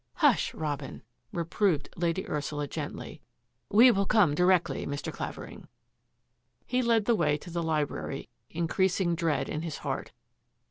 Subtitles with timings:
[0.25, 3.21] "Hush, Robin!" reproved Lady Ursula gently."
[3.79, 5.13] We will come directly, Mr.
[5.13, 5.67] Clavering."
[6.65, 10.11] He led the way to the library, increasing dread in his heart.